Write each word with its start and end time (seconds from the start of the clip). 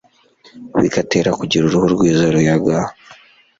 bigatera 0.81 1.29
kugira 1.39 1.63
uruhu 1.65 1.87
rwiza 1.95 2.23
ruyaga 2.35 2.77